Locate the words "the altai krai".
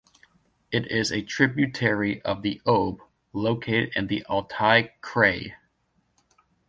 4.07-5.53